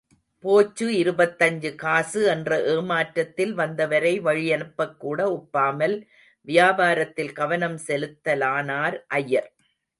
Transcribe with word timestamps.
போச்சு, 0.43 0.85
இருபத்தஞ்சு 0.91 1.75
காசு 1.75 2.21
என்ற 2.25 2.57
ஏமாற்றத்தில், 2.73 3.53
வந்தவரை 3.53 4.13
வழியனுப்பக்கூட 4.21 5.19
ஒப்பாமல், 5.31 5.95
வியாபாரத்தில் 6.47 7.33
கவனம் 7.33 7.79
செலுத்தலானார் 7.87 8.97
ஐயர். 9.07 9.49